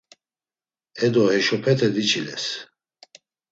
Edo, 1.05 1.23
heşopete 1.33 1.87
diçiles. 1.97 2.45